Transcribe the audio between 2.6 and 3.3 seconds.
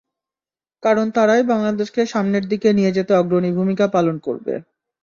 নিয়ে যেতে